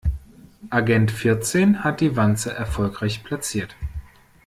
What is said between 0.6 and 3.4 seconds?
Agent vierzehn hat die Wanze erfolgreich